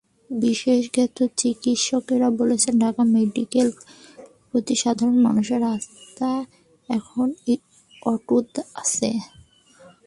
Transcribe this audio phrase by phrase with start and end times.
[0.29, 0.97] বিশেষজ্ঞ
[1.37, 3.69] চিকিৎসকেরা বলছেন, ঢাকা মেডিকেলের
[4.49, 6.31] প্রতি সাধারণ মানুষের আস্থা
[6.89, 7.25] এখনো
[8.03, 8.51] অটুট
[8.81, 9.09] আছে।